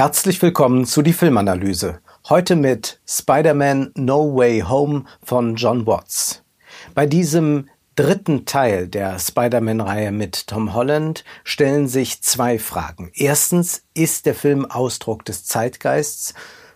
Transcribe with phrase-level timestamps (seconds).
[0.00, 2.00] Herzlich willkommen zu die Filmanalyse.
[2.30, 6.42] Heute mit Spider-Man No Way Home von John Watts.
[6.94, 13.10] Bei diesem dritten Teil der Spider-Man-Reihe mit Tom Holland stellen sich zwei Fragen.
[13.12, 16.32] Erstens, ist der Film Ausdruck des Zeitgeists?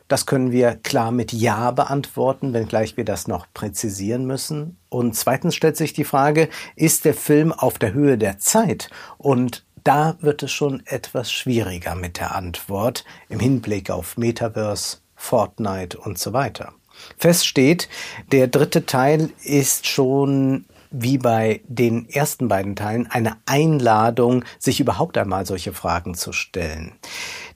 [0.07, 4.77] Das können wir klar mit Ja beantworten, wenngleich wir das noch präzisieren müssen.
[4.91, 8.91] Und zweitens stellt sich die Frage, ist der Film auf der Höhe der Zeit?
[9.17, 15.99] Und da wird es schon etwas schwieriger mit der Antwort im Hinblick auf Metaverse, Fortnite
[15.99, 16.73] und so weiter.
[17.19, 17.89] Fest steht,
[18.33, 25.19] der dritte Teil ist schon wie bei den ersten beiden Teilen eine Einladung, sich überhaupt
[25.19, 26.93] einmal solche Fragen zu stellen.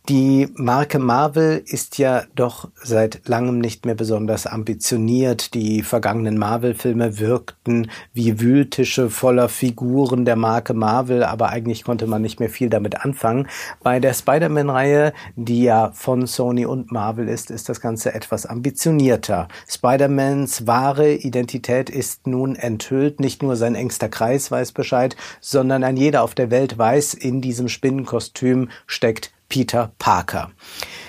[0.08, 5.52] Die Marke Marvel ist ja doch seit langem nicht mehr besonders ambitioniert.
[5.52, 12.22] Die vergangenen Marvel-Filme wirkten wie Wühltische voller Figuren der Marke Marvel, aber eigentlich konnte man
[12.22, 13.48] nicht mehr viel damit anfangen.
[13.82, 19.48] Bei der Spider-Man-Reihe, die ja von Sony und Marvel ist, ist das Ganze etwas ambitionierter.
[19.68, 23.20] Spider-Mans wahre Identität ist nun enthüllt.
[23.20, 27.42] Nicht nur sein engster Kreis weiß Bescheid, sondern ein jeder auf der Welt weiß, in
[27.42, 30.50] diesem Spinnenkostüm steckt Peter Parker.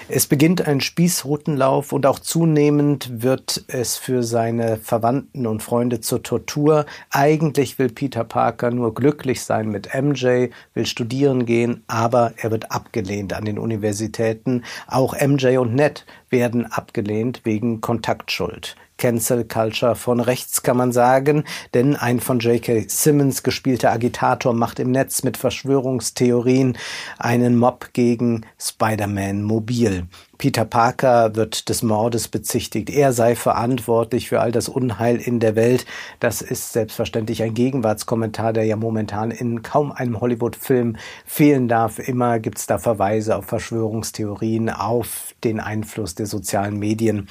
[0.08, 6.24] Es beginnt ein Spießrutenlauf und auch zunehmend wird es für seine Verwandten und Freunde zur
[6.24, 6.86] Tortur.
[7.12, 12.72] Eigentlich will Peter Parker nur glücklich sein mit MJ, will studieren gehen, aber er wird
[12.72, 14.64] abgelehnt an den Universitäten.
[14.88, 18.76] Auch MJ und Ned werden abgelehnt wegen Kontaktschuld.
[19.00, 22.86] Cancel Culture von rechts, kann man sagen, denn ein von J.K.
[22.88, 26.78] Simmons gespielter Agitator macht im Netz mit Verschwörungstheorien
[27.18, 30.08] einen Mob gegen Spider-Man mobil.
[30.40, 32.90] Peter Parker wird des Mordes bezichtigt.
[32.90, 35.86] Er sei verantwortlich für all das Unheil in der Welt.
[36.22, 42.00] Das ist selbstverständlich ein Gegenwartskommentar, der ja momentan in kaum einem Hollywood-Film fehlen darf.
[42.00, 47.28] Immer gibt's da Verweise auf Verschwörungstheorien, auf den Einfluss der sozialen Medien.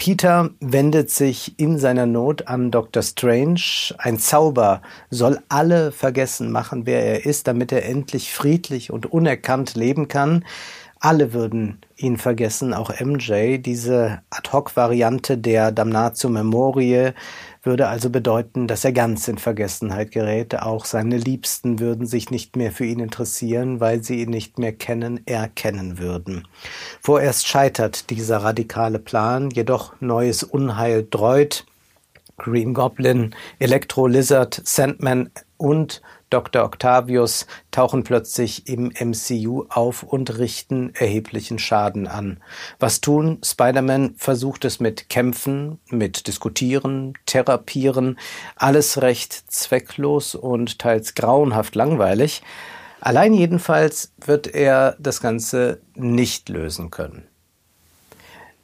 [0.00, 3.02] Peter wendet sich in seiner Not an Dr.
[3.02, 3.60] Strange.
[3.98, 4.80] Ein Zauber
[5.10, 10.46] soll alle vergessen machen, wer er ist, damit er endlich friedlich und unerkannt leben kann.
[11.00, 13.58] Alle würden ihn vergessen, auch MJ.
[13.58, 17.12] Diese Ad-Hoc-Variante der Damnatio Memoriae
[17.62, 20.54] würde also bedeuten, dass er ganz in Vergessenheit gerät.
[20.56, 24.72] Auch seine Liebsten würden sich nicht mehr für ihn interessieren, weil sie ihn nicht mehr
[24.72, 26.48] kennen, erkennen würden.
[27.02, 31.66] Vorerst scheitert dieser radikale Plan, jedoch neues Unheil dreut.
[32.38, 36.00] Green Goblin, Electro Lizard, Sandman und
[36.30, 36.64] Dr.
[36.64, 42.38] Octavius tauchen plötzlich im MCU auf und richten erheblichen Schaden an.
[42.78, 43.38] Was tun?
[43.44, 48.18] Spider-Man versucht es mit Kämpfen, mit Diskutieren, Therapieren,
[48.56, 52.42] alles recht zwecklos und teils grauenhaft langweilig.
[53.02, 57.26] Allein jedenfalls wird er das Ganze nicht lösen können.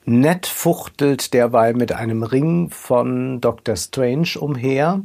[0.07, 3.77] Ned fuchtelt derweil mit einem Ring von Dr.
[3.77, 5.03] Strange umher,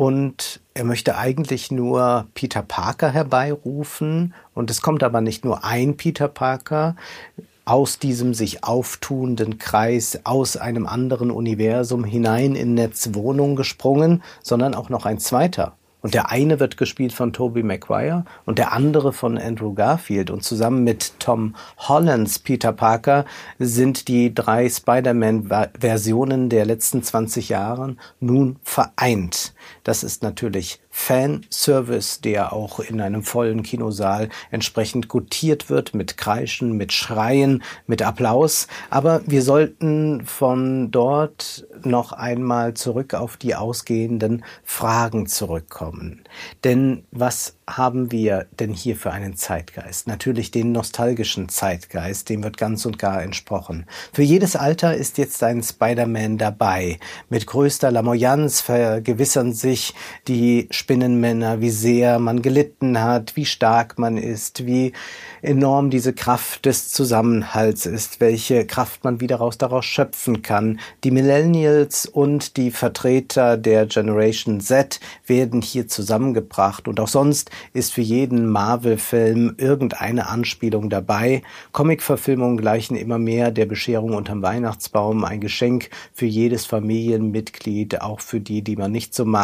[0.00, 5.96] und er möchte eigentlich nur Peter Parker herbeirufen und es kommt aber nicht nur ein
[5.96, 6.96] Peter Parker
[7.64, 14.74] aus diesem sich auftuenden Kreis aus einem anderen Universum hinein in Nets Wohnung gesprungen, sondern
[14.74, 15.76] auch noch ein zweiter.
[16.02, 20.30] Und der eine wird gespielt von Tobey Maguire und der andere von Andrew Garfield.
[20.30, 23.26] Und zusammen mit Tom Hollands Peter Parker
[23.58, 29.52] sind die drei Spider-Man-Versionen der letzten 20 Jahre nun vereint.
[29.84, 36.76] Das ist natürlich Fanservice, der auch in einem vollen Kinosaal entsprechend gutiert wird mit Kreischen,
[36.76, 38.66] mit Schreien, mit Applaus.
[38.90, 46.22] Aber wir sollten von dort noch einmal zurück auf die ausgehenden Fragen zurückkommen.
[46.64, 50.06] Denn was haben wir denn hier für einen Zeitgeist?
[50.06, 53.86] Natürlich den nostalgischen Zeitgeist, dem wird ganz und gar entsprochen.
[54.12, 56.98] Für jedes Alter ist jetzt ein Spider-Man dabei.
[57.28, 59.94] Mit größter Lamoyanz vergewissern sich
[60.28, 64.92] die Spinnenmänner, wie sehr man gelitten hat, wie stark man ist, wie
[65.42, 70.80] enorm diese Kraft des Zusammenhalts ist, welche Kraft man wieder raus daraus schöpfen kann.
[71.04, 77.92] Die Millennials und die Vertreter der Generation Z werden hier zusammengebracht und auch sonst ist
[77.92, 81.42] für jeden Marvel-Film irgendeine Anspielung dabei.
[81.72, 88.40] Comic-Verfilmungen gleichen immer mehr der Bescherung unterm Weihnachtsbaum, ein Geschenk für jedes Familienmitglied, auch für
[88.40, 89.39] die, die man nicht so mag.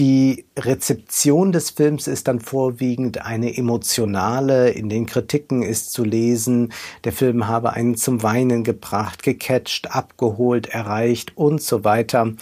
[0.00, 4.70] Die Rezeption des Films ist dann vorwiegend eine emotionale.
[4.70, 6.72] In den Kritiken ist zu lesen,
[7.04, 12.32] der Film habe einen zum Weinen gebracht, gecatcht, abgeholt, erreicht und so weiter.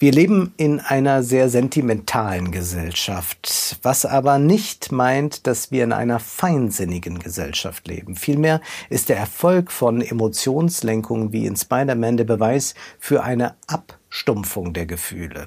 [0.00, 6.18] Wir leben in einer sehr sentimentalen Gesellschaft, was aber nicht meint, dass wir in einer
[6.18, 8.16] feinsinnigen Gesellschaft leben.
[8.16, 14.72] Vielmehr ist der Erfolg von Emotionslenkungen wie in Spider-Man der Beweis für eine Ab Abstumpfung
[14.72, 15.44] der Gefühle.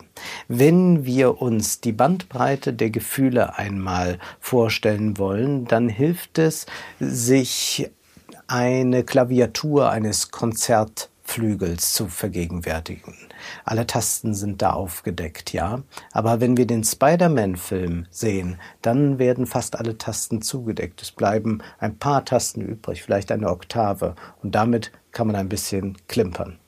[0.47, 6.67] Wenn wir uns die Bandbreite der Gefühle einmal vorstellen wollen, dann hilft es,
[6.99, 7.89] sich
[8.45, 13.15] eine Klaviatur eines Konzertflügels zu vergegenwärtigen.
[13.65, 15.81] Alle Tasten sind da aufgedeckt, ja.
[16.11, 21.01] Aber wenn wir den Spider-Man-Film sehen, dann werden fast alle Tasten zugedeckt.
[21.01, 24.13] Es bleiben ein paar Tasten übrig, vielleicht eine Oktave.
[24.43, 26.59] Und damit kann man ein bisschen klimpern.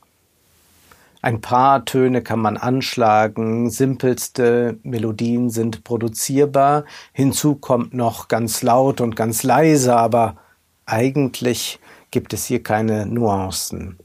[1.22, 9.02] Ein paar Töne kann man anschlagen, simpelste Melodien sind produzierbar, hinzu kommt noch ganz laut
[9.02, 10.38] und ganz leise, aber
[10.86, 11.80] eigentlich
[12.10, 13.98] gibt es hier keine Nuancen.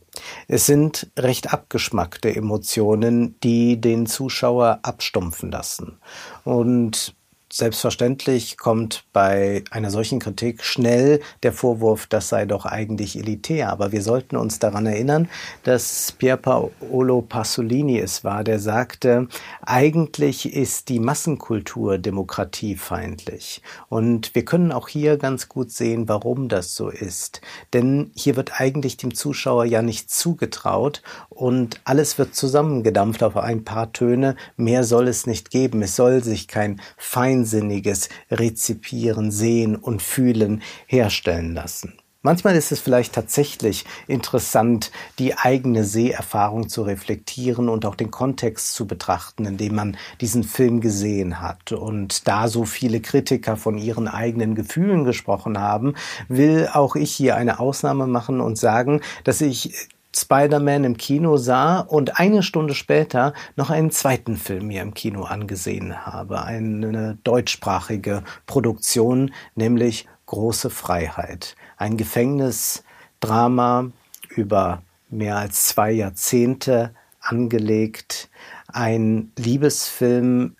[0.49, 5.99] Es sind recht abgeschmackte Emotionen, die den Zuschauer abstumpfen lassen.
[6.45, 7.15] Und
[7.59, 13.71] Selbstverständlich kommt bei einer solchen Kritik schnell der Vorwurf, das sei doch eigentlich elitär.
[13.71, 15.31] Aber wir sollten uns daran erinnern,
[15.63, 19.29] dass Pier Paolo Pasolini es war, der sagte,
[19.63, 23.63] eigentlich ist die Massenkultur demokratiefeindlich.
[23.89, 27.41] Und wir können auch hier ganz gut sehen, warum das so ist.
[27.73, 33.65] Denn hier wird eigentlich dem Zuschauer ja nicht zugetraut und alles wird zusammengedampft auf ein
[33.65, 34.37] paar Töne.
[34.59, 35.81] Mehr soll es nicht geben.
[35.81, 41.95] Es soll sich kein Feind feinsinniges Rezipieren, Sehen und Fühlen herstellen lassen.
[42.23, 44.91] Manchmal ist es vielleicht tatsächlich interessant,
[45.21, 50.43] die eigene Seherfahrung zu reflektieren und auch den Kontext zu betrachten, in dem man diesen
[50.43, 51.71] Film gesehen hat.
[51.71, 55.95] Und da so viele Kritiker von ihren eigenen Gefühlen gesprochen haben,
[56.27, 61.81] will auch ich hier eine Ausnahme machen und sagen, dass ich Spider-Man im Kino sah
[61.81, 66.43] und eine Stunde später noch einen zweiten Film mir im Kino angesehen habe.
[66.43, 71.55] Eine deutschsprachige Produktion, nämlich Große Freiheit.
[71.77, 73.93] Ein Gefängnisdrama
[74.31, 78.29] über mehr als zwei Jahrzehnte angelegt.
[78.67, 80.57] Ein Liebesfilm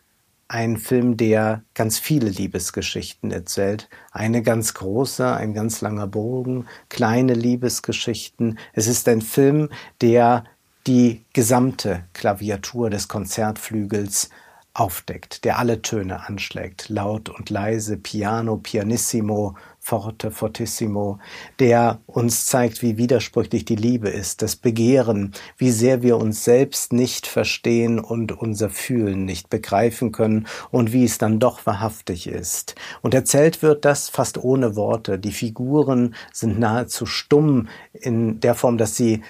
[0.49, 3.89] ein Film, der ganz viele Liebesgeschichten erzählt.
[4.13, 8.59] Eine ganz große, ein ganz langer Bogen, kleine Liebesgeschichten.
[8.73, 9.71] Es ist ein Film,
[10.01, 10.45] der
[10.87, 14.31] die gesamte Klaviatur des Konzertflügels
[14.73, 19.57] aufdeckt, der alle Töne anschlägt, laut und leise, piano, pianissimo,
[19.87, 21.21] forte, fortissimo,
[21.61, 26.93] der uns zeigt, wie widersprüchlich die Liebe ist, das Begehren, wie sehr wir uns selbst
[26.93, 32.75] nicht verstehen und unser Fühlen nicht begreifen können und wie es dann doch wahrhaftig ist.
[33.01, 35.21] Und erzählt wird das fast ohne Worte.
[35.21, 39.23] Die Figuren sind nahezu stumm in der Form, dass sie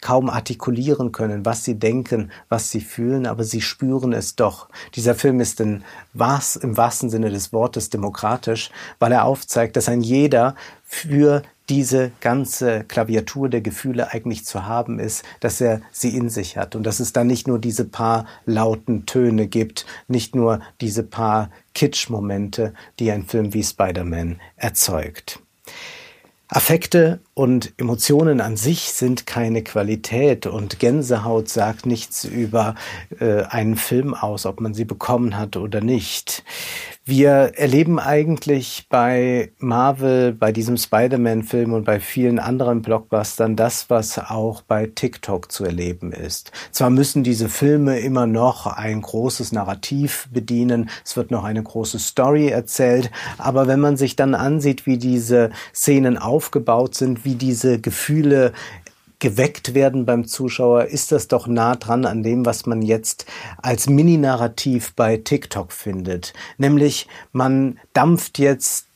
[0.00, 4.68] kaum artikulieren können, was sie denken, was sie fühlen, aber sie spüren es doch.
[4.94, 9.88] Dieser Film ist in was, im wahrsten Sinne des Wortes demokratisch, weil er aufzeigt, dass
[9.88, 10.54] ein jeder
[10.84, 16.56] für diese ganze Klaviatur der Gefühle eigentlich zu haben ist, dass er sie in sich
[16.56, 21.02] hat und dass es dann nicht nur diese paar lauten Töne gibt, nicht nur diese
[21.02, 25.40] paar Kitsch-Momente, die ein Film wie Spider-Man erzeugt.
[26.50, 32.74] Affekte und Emotionen an sich sind keine Qualität und Gänsehaut sagt nichts über
[33.20, 36.42] äh, einen Film aus, ob man sie bekommen hat oder nicht.
[37.10, 44.18] Wir erleben eigentlich bei Marvel, bei diesem Spider-Man-Film und bei vielen anderen Blockbustern das, was
[44.18, 46.52] auch bei TikTok zu erleben ist.
[46.70, 51.98] Zwar müssen diese Filme immer noch ein großes Narrativ bedienen, es wird noch eine große
[51.98, 57.80] Story erzählt, aber wenn man sich dann ansieht, wie diese Szenen aufgebaut sind, wie diese
[57.80, 58.52] Gefühle
[59.18, 63.26] geweckt werden beim Zuschauer, ist das doch nah dran an dem, was man jetzt
[63.60, 66.32] als Mini-Narrativ bei TikTok findet.
[66.56, 68.86] Nämlich, man dampft jetzt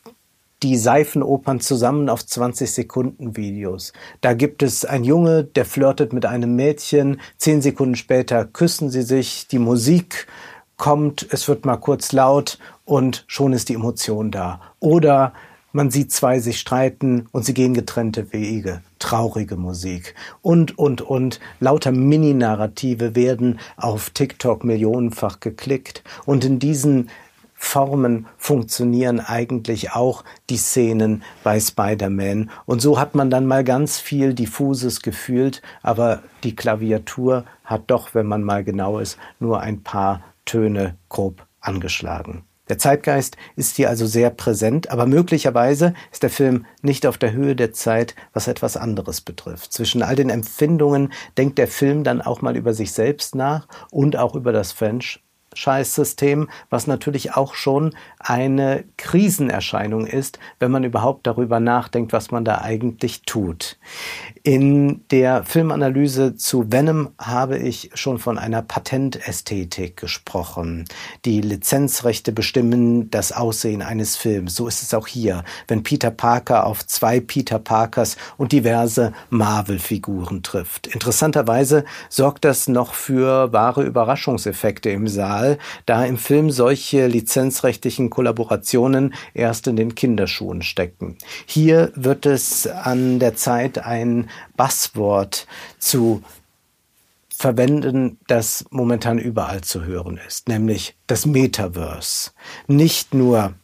[0.62, 3.92] die Seifenopern zusammen auf 20 Sekunden Videos.
[4.20, 9.02] Da gibt es ein Junge, der flirtet mit einem Mädchen, zehn Sekunden später küssen sie
[9.02, 10.28] sich, die Musik
[10.76, 14.60] kommt, es wird mal kurz laut und schon ist die Emotion da.
[14.78, 15.32] Oder
[15.72, 18.82] man sieht zwei sich streiten und sie gehen getrennte Wege.
[18.98, 20.14] Traurige Musik.
[20.42, 21.40] Und, und, und.
[21.60, 26.02] Lauter Mini-Narrative werden auf TikTok millionenfach geklickt.
[26.24, 27.08] Und in diesen
[27.54, 32.50] Formen funktionieren eigentlich auch die Szenen bei Spider-Man.
[32.66, 38.14] Und so hat man dann mal ganz viel diffuses gefühlt, aber die Klaviatur hat doch,
[38.14, 42.42] wenn man mal genau ist, nur ein paar Töne grob angeschlagen.
[42.68, 47.32] Der Zeitgeist ist hier also sehr präsent, aber möglicherweise ist der Film nicht auf der
[47.32, 49.72] Höhe der Zeit, was etwas anderes betrifft.
[49.72, 54.16] Zwischen all den Empfindungen denkt der Film dann auch mal über sich selbst nach und
[54.16, 55.20] auch über das French
[55.54, 62.44] Scheißsystem, was natürlich auch schon eine Krisenerscheinung ist, wenn man überhaupt darüber nachdenkt, was man
[62.44, 63.78] da eigentlich tut.
[64.42, 70.84] In der Filmanalyse zu Venom habe ich schon von einer Patentästhetik gesprochen.
[71.24, 74.54] Die Lizenzrechte bestimmen das Aussehen eines Films.
[74.54, 80.42] So ist es auch hier, wenn Peter Parker auf zwei Peter Parkers und diverse Marvel-Figuren
[80.42, 80.86] trifft.
[80.86, 88.10] Interessanterweise sorgt das noch für wahre Überraschungseffekte im Saal Skandal, da im Film solche lizenzrechtlichen
[88.10, 91.18] Kollaborationen erst in den Kinderschuhen stecken.
[91.46, 95.46] Hier wird es an der Zeit, ein Basswort
[95.78, 96.22] zu
[97.30, 102.30] verwenden, das momentan überall zu hören ist, nämlich das Metaverse.
[102.68, 103.54] Nicht nur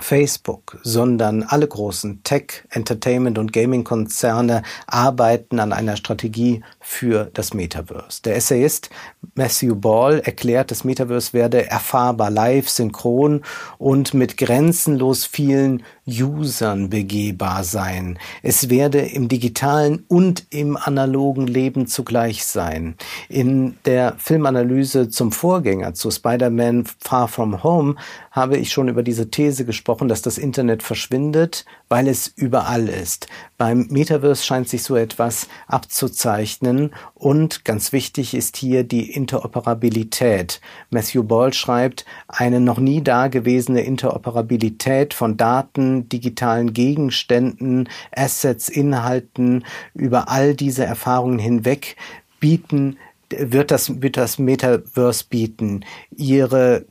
[0.00, 8.22] Facebook, sondern alle großen Tech, Entertainment und Gaming-Konzerne arbeiten an einer Strategie für das Metaverse.
[8.22, 8.90] Der Essayist
[9.34, 13.42] Matthew Ball erklärt, das Metaverse werde erfahrbar live, synchron
[13.78, 18.18] und mit grenzenlos vielen Usern begehbar sein.
[18.42, 22.96] Es werde im digitalen und im analogen Leben zugleich sein.
[23.28, 27.96] In der Filmanalyse zum Vorgänger zu Spider-Man Far From Home
[28.30, 33.26] habe ich schon über diese These gesprochen, dass das Internet verschwindet, weil es überall ist.
[33.58, 40.60] Beim Metaverse scheint sich so etwas abzuzeichnen und ganz wichtig ist hier die Interoperabilität.
[40.90, 49.64] Matthew Ball schreibt, eine noch nie dagewesene Interoperabilität von Daten, digitalen Gegenständen, Assets, Inhalten
[49.94, 51.96] über all diese Erfahrungen hinweg
[52.40, 52.96] bieten
[53.30, 55.84] wird das, wird das Metaverse bieten.
[56.16, 56.84] Ihre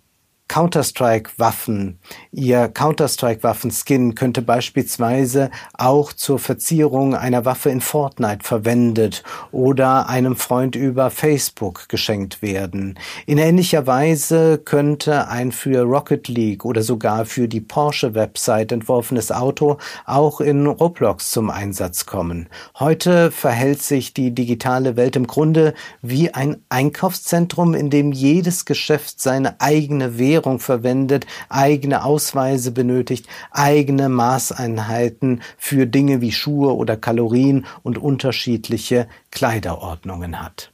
[0.49, 1.99] Counter-Strike-Waffen.
[2.31, 10.75] Ihr Counter-Strike-Waffen-Skin könnte beispielsweise auch zur Verzierung einer Waffe in Fortnite verwendet oder einem Freund
[10.75, 12.97] über Facebook geschenkt werden.
[13.27, 19.77] In ähnlicher Weise könnte ein für Rocket League oder sogar für die Porsche-Website entworfenes Auto
[20.05, 22.49] auch in Roblox zum Einsatz kommen.
[22.79, 29.21] Heute verhält sich die digitale Welt im Grunde wie ein Einkaufszentrum, in dem jedes Geschäft
[29.21, 36.96] seine eigene Währung Währung verwendet, eigene Ausweise benötigt, eigene Maßeinheiten für Dinge wie Schuhe oder
[36.96, 40.72] Kalorien und unterschiedliche Kleiderordnungen hat.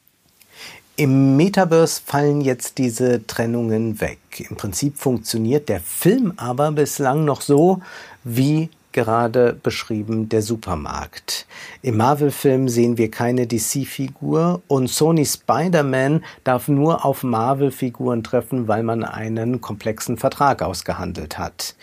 [0.98, 4.20] Im Metaverse fallen jetzt diese Trennungen weg.
[4.50, 7.82] Im Prinzip funktioniert der Film aber bislang noch so,
[8.24, 11.46] wie gerade beschrieben, der Supermarkt.
[11.84, 18.82] Im Marvel-Film sehen wir keine DC-Figur und Sony Spider-Man darf nur auf Marvel-Figuren treffen, weil
[18.82, 21.76] man einen komplexen Vertrag ausgehandelt hat.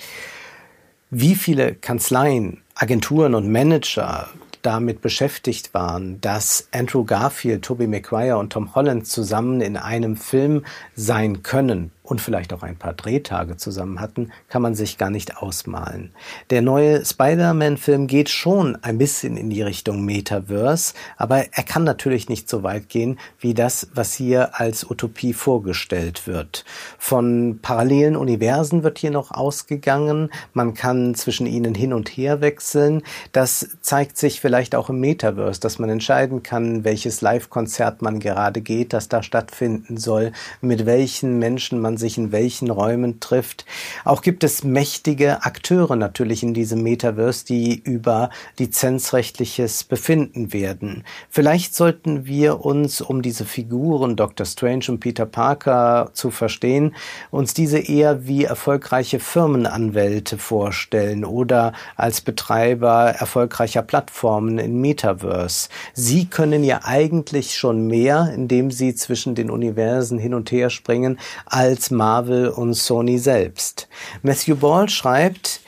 [1.11, 4.31] Wie viele Kanzleien, Agenturen und Manager
[4.62, 10.64] damit beschäftigt waren, dass Andrew Garfield, Tobey Maguire und Tom Holland zusammen in einem Film
[10.95, 15.38] sein können, und vielleicht auch ein paar Drehtage zusammen hatten, kann man sich gar nicht
[15.38, 16.12] ausmalen.
[16.50, 22.28] Der neue Spider-Man-Film geht schon ein bisschen in die Richtung Metaverse, aber er kann natürlich
[22.28, 26.66] nicht so weit gehen wie das, was hier als Utopie vorgestellt wird.
[26.99, 30.28] Von parallelen Universen wird hier noch ausgegangen.
[30.52, 33.02] Man kann zwischen ihnen hin und her wechseln.
[33.33, 38.61] Das zeigt sich vielleicht auch im Metaverse, dass man entscheiden kann, welches Live-Konzert man gerade
[38.61, 43.64] geht, das da stattfinden soll, mit welchen Menschen man sich in welchen Räumen trifft.
[44.04, 48.28] Auch gibt es mächtige Akteure natürlich in diesem Metaverse, die über
[48.59, 51.04] lizenzrechtliches befinden werden.
[51.30, 54.44] Vielleicht sollten wir uns, um diese Figuren Dr.
[54.44, 56.94] Strange und Peter Parker zu verstehen,
[57.30, 65.68] uns diese eher wie erfolgreiche Firmenanwälte vorstellen oder als Betreiber erfolgreicher Plattformen in Metaverse.
[65.94, 71.18] Sie können ja eigentlich schon mehr, indem sie zwischen den Universen hin und her springen,
[71.47, 73.89] als Marvel und Sony selbst.
[74.23, 75.61] Matthew Ball schreibt,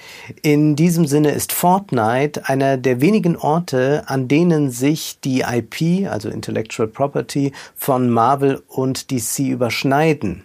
[0.43, 6.29] in diesem Sinne ist Fortnite einer der wenigen Orte, an denen sich die IP, also
[6.29, 10.45] Intellectual Property, von Marvel und DC überschneiden.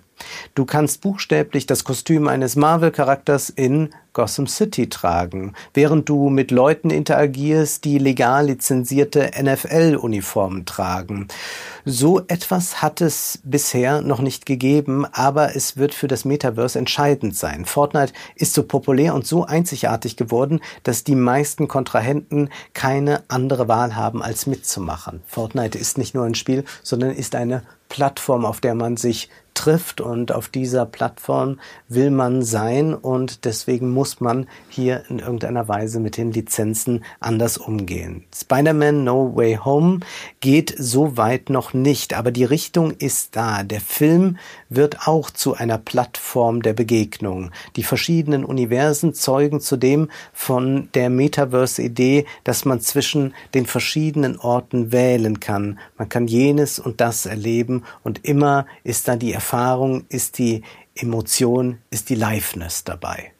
[0.55, 6.89] Du kannst buchstäblich das Kostüm eines Marvel-Charakters in Gotham City tragen, während du mit Leuten
[6.89, 11.27] interagierst, die legal lizenzierte NFL-Uniformen tragen.
[11.85, 17.35] So etwas hat es bisher noch nicht gegeben, aber es wird für das Metaverse entscheidend
[17.35, 17.65] sein.
[17.65, 23.95] Fortnite ist so populär und so einzigartig geworden, dass die meisten Kontrahenten keine andere Wahl
[23.95, 25.21] haben, als mitzumachen.
[25.27, 29.99] Fortnite ist nicht nur ein Spiel, sondern ist eine Plattform, auf der man sich trifft
[29.99, 35.99] und auf dieser Plattform will man sein und deswegen muss man hier in irgendeiner Weise
[35.99, 38.23] mit den Lizenzen anders umgehen.
[38.33, 39.99] Spider-Man No Way Home
[40.39, 43.63] geht so weit noch nicht, aber die Richtung ist da.
[43.63, 44.37] Der Film
[44.69, 47.51] wird auch zu einer Plattform der Begegnung.
[47.75, 55.41] Die verschiedenen Universen zeugen zudem von der Metaverse-Idee, dass man zwischen den verschiedenen Orten wählen
[55.41, 55.79] kann.
[55.97, 59.48] Man kann jenes und das erleben und immer ist da die Erfahrung,
[60.09, 60.63] ist die
[60.95, 63.31] Emotion, ist die Liveness dabei.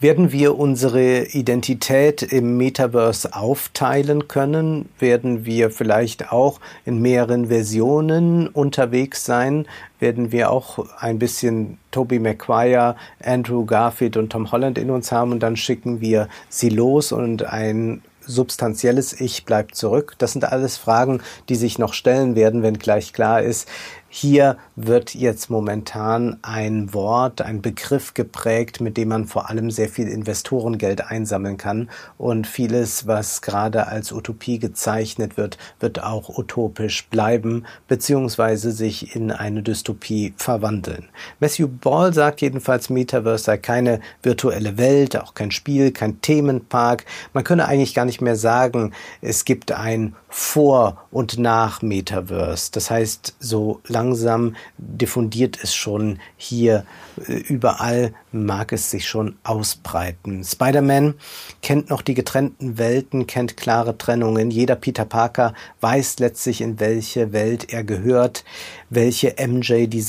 [0.00, 4.88] Werden wir unsere Identität im Metaverse aufteilen können?
[5.00, 9.66] Werden wir vielleicht auch in mehreren Versionen unterwegs sein?
[9.98, 15.32] Werden wir auch ein bisschen Toby Maguire, Andrew Garfield und Tom Holland in uns haben
[15.32, 20.14] und dann schicken wir sie los und ein substanzielles Ich bleibt zurück?
[20.18, 23.66] Das sind alles Fragen, die sich noch stellen werden, wenn gleich klar ist,
[24.10, 29.88] hier wird jetzt momentan ein Wort, ein Begriff geprägt, mit dem man vor allem sehr
[29.90, 31.90] viel Investorengeld einsammeln kann.
[32.16, 39.30] Und vieles, was gerade als Utopie gezeichnet wird, wird auch utopisch bleiben, beziehungsweise sich in
[39.30, 41.08] eine Dystopie verwandeln.
[41.38, 47.04] Matthew Ball sagt jedenfalls, Metaverse sei keine virtuelle Welt, auch kein Spiel, kein Themenpark.
[47.34, 52.70] Man könne eigentlich gar nicht mehr sagen, es gibt ein Vor- und Nach-Metaverse.
[52.72, 56.84] Das heißt, so langsam diffundiert es schon hier
[57.26, 60.44] äh, überall, mag es sich schon ausbreiten.
[60.44, 61.14] Spider-Man
[61.62, 64.52] kennt noch die getrennten Welten, kennt klare Trennungen.
[64.52, 68.44] Jeder Peter Parker weiß letztlich, in welche Welt er gehört,
[68.90, 70.00] welche MJ die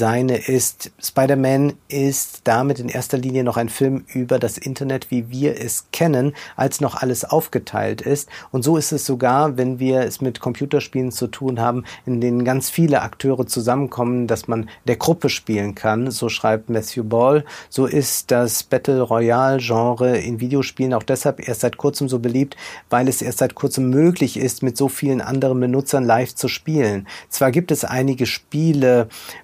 [0.48, 0.92] ist.
[1.02, 5.88] Spider-Man ist damit in erster Linie noch ein Film über das Internet, wie wir es
[5.92, 8.30] kennen, als noch alles aufgeteilt ist.
[8.52, 12.46] Und so ist es sogar, wenn wir es mit Computerspielen zu tun haben, in denen
[12.46, 16.12] ganz viele Akteure zusammenkommen, dass man der Gruppe spielen kann.
[16.12, 17.44] So schreibt Matthew Ball.
[17.70, 22.56] So ist das Battle Royale Genre in Videospielen auch deshalb erst seit kurzem so beliebt,
[22.90, 27.08] weil es erst seit kurzem möglich ist, mit so vielen anderen Benutzern live zu spielen.
[27.30, 28.69] Zwar gibt es einige Spiele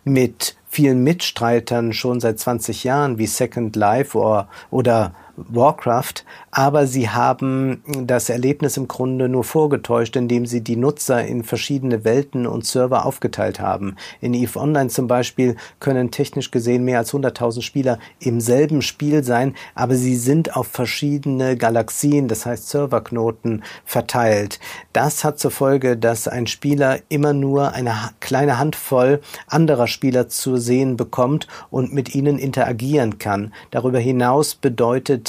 [0.03, 7.09] mit vielen Mitstreitern schon seit 20 Jahren wie Second Life oder, oder Warcraft, aber sie
[7.09, 12.65] haben das Erlebnis im Grunde nur vorgetäuscht, indem sie die Nutzer in verschiedene Welten und
[12.65, 13.95] Server aufgeteilt haben.
[14.21, 19.23] In EVE Online zum Beispiel können technisch gesehen mehr als 100.000 Spieler im selben Spiel
[19.23, 24.59] sein, aber sie sind auf verschiedene Galaxien, das heißt Serverknoten, verteilt.
[24.93, 30.57] Das hat zur Folge, dass ein Spieler immer nur eine kleine Handvoll anderer Spieler zu
[30.57, 33.53] sehen bekommt und mit ihnen interagieren kann.
[33.71, 35.24] Darüber hinaus bedeutet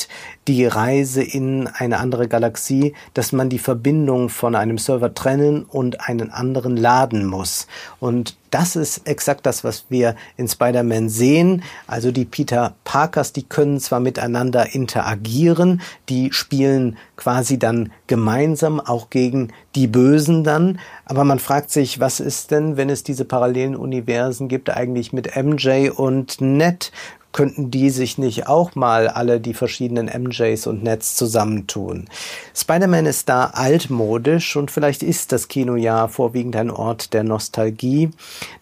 [0.49, 6.01] die Reise in eine andere Galaxie, dass man die Verbindung von einem Server trennen und
[6.09, 7.67] einen anderen laden muss.
[7.99, 11.63] Und das ist exakt das, was wir in Spider-Man sehen.
[11.87, 19.11] Also die Peter Parkers, die können zwar miteinander interagieren, die spielen quasi dann gemeinsam auch
[19.11, 23.77] gegen die Bösen dann, aber man fragt sich, was ist denn, wenn es diese parallelen
[23.77, 26.93] Universen gibt, eigentlich mit MJ und Ned?
[27.37, 32.09] Könnten die sich nicht auch mal alle die verschiedenen MJs und Nets zusammentun?
[32.55, 38.11] Spider-Man ist da altmodisch und vielleicht ist das Kinojahr vorwiegend ein Ort der Nostalgie.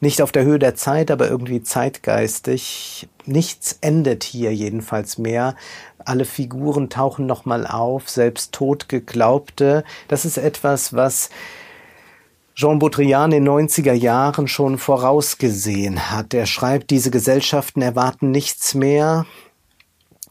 [0.00, 3.08] Nicht auf der Höhe der Zeit, aber irgendwie zeitgeistig.
[3.26, 5.54] Nichts endet hier jedenfalls mehr.
[6.04, 9.84] Alle Figuren tauchen nochmal auf, selbst totgeglaubte.
[10.08, 11.30] Das ist etwas, was
[12.56, 16.32] Jean Baudrillard in den 90er Jahren schon vorausgesehen hat.
[16.34, 19.26] Er schreibt, diese Gesellschaften erwarten nichts mehr,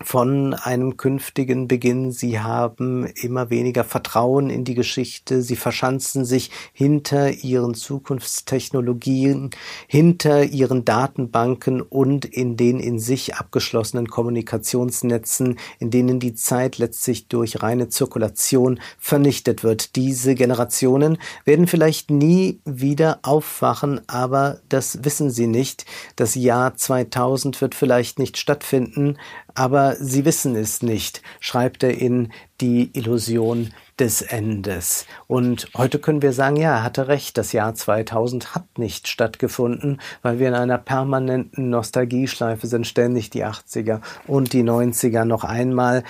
[0.04, 2.12] von einem künftigen Beginn.
[2.12, 5.42] Sie haben immer weniger Vertrauen in die Geschichte.
[5.42, 9.50] Sie verschanzen sich hinter ihren Zukunftstechnologien,
[9.88, 17.28] hinter ihren Datenbanken und in den in sich abgeschlossenen Kommunikationsnetzen, in denen die Zeit letztlich
[17.28, 19.96] durch reine Zirkulation vernichtet wird.
[19.96, 25.86] Diese Generationen werden vielleicht nie wieder aufwachen, aber das wissen sie nicht.
[26.16, 29.18] Das Jahr 2000 wird vielleicht nicht stattfinden,
[29.56, 35.06] aber sie wissen es nicht, schreibt er in Die Illusion des Endes.
[35.28, 40.02] Und heute können wir sagen, ja, er hatte recht, das Jahr 2000 hat nicht stattgefunden,
[40.22, 46.04] weil wir in einer permanenten Nostalgieschleife sind, ständig die 80er und die 90er noch einmal.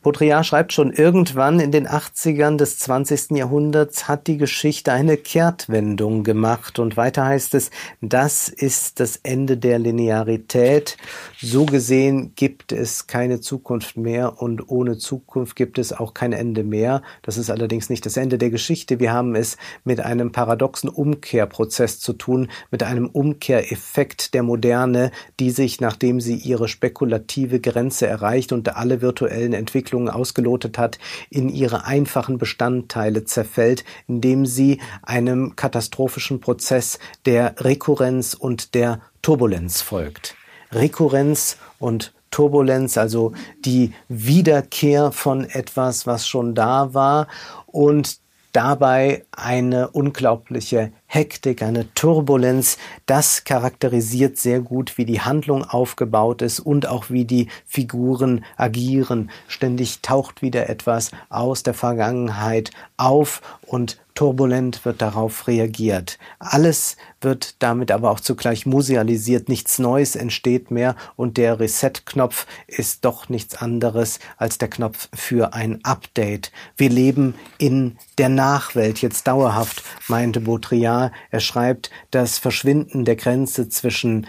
[0.00, 3.32] Baudrillard schreibt schon, irgendwann in den 80ern des 20.
[3.32, 6.78] Jahrhunderts hat die Geschichte eine Kehrtwendung gemacht.
[6.78, 10.96] Und weiter heißt es, das ist das Ende der Linearität.
[11.38, 16.64] So gesehen gibt es keine Zukunft mehr und ohne Zukunft gibt es auch kein Ende
[16.64, 17.02] mehr.
[17.20, 18.98] Das ist allerdings nicht das Ende der Geschichte.
[18.98, 25.50] Wir haben es mit einem paradoxen Umkehrprozess zu tun, mit einem Umkehreffekt der Moderne, die
[25.50, 31.48] sich, nachdem sie ihre spekulative Grenze erreicht und alle virtuellen Entwicklungen Entwicklungen ausgelotet hat, in
[31.48, 40.36] ihre einfachen Bestandteile zerfällt, indem sie einem katastrophischen Prozess der Rekurrenz und der Turbulenz folgt.
[40.70, 43.32] Rekurrenz und Turbulenz, also
[43.64, 47.26] die Wiederkehr von etwas, was schon da war
[47.66, 48.18] und
[48.52, 52.78] dabei eine unglaubliche Hektik, eine Turbulenz.
[53.04, 59.30] Das charakterisiert sehr gut, wie die Handlung aufgebaut ist und auch wie die Figuren agieren.
[59.46, 66.18] Ständig taucht wieder etwas aus der Vergangenheit auf und turbulent wird darauf reagiert.
[66.38, 73.04] Alles wird damit aber auch zugleich musealisiert, nichts Neues entsteht mehr und der Reset-Knopf ist
[73.04, 76.52] doch nichts anderes als der Knopf für ein Update.
[76.76, 81.01] Wir leben in der Nachwelt jetzt dauerhaft, meinte Baudrillard.
[81.30, 84.26] Er schreibt, das Verschwinden der Grenze zwischen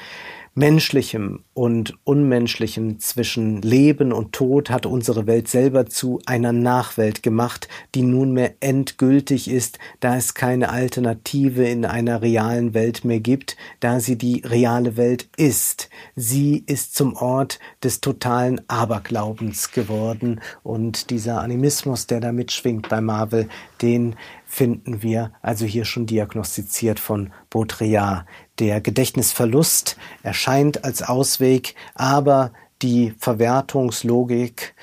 [0.56, 7.68] Menschlichem und Unmenschlichem zwischen Leben und Tod hat unsere Welt selber zu einer Nachwelt gemacht,
[7.96, 14.00] die nunmehr endgültig ist, da es keine Alternative in einer realen Welt mehr gibt, da
[14.00, 15.90] sie die reale Welt ist.
[16.16, 23.02] Sie ist zum Ort des totalen Aberglaubens geworden und dieser Animismus, der da mitschwingt bei
[23.02, 23.50] Marvel,
[23.82, 24.16] den
[24.54, 28.28] finden wir also hier schon diagnostiziert von Baudrillard.
[28.60, 34.76] Der Gedächtnisverlust erscheint als Ausweg, aber die Verwertungslogik,